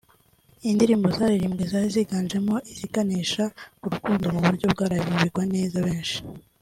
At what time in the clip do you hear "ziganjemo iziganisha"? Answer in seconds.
1.95-3.43